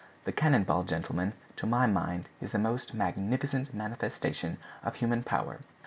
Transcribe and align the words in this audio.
The 0.23 0.31
cannon 0.31 0.63
ball, 0.63 0.83
gentlemen, 0.83 1.33
to 1.57 1.67
my 1.67 1.85
mind, 1.85 2.27
is 2.41 2.49
the 2.51 2.57
most 2.57 2.95
magnificent 2.95 3.71
manifestation 3.71 4.57
of 4.81 4.95
human 4.95 5.21
power. 5.21 5.59